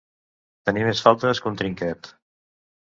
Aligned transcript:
Tenir 0.69 0.87
més 0.89 1.03
faltes 1.09 1.43
que 1.43 1.53
un 1.53 1.61
trinquet. 1.63 2.15